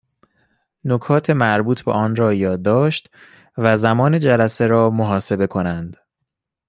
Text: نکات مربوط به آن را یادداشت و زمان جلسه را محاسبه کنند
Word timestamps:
نکات 0.85 1.29
مربوط 1.29 1.81
به 1.81 1.91
آن 1.91 2.15
را 2.15 2.33
یادداشت 2.33 3.09
و 3.57 3.77
زمان 3.77 4.19
جلسه 4.19 4.67
را 4.67 4.89
محاسبه 4.89 5.47
کنند 5.47 5.97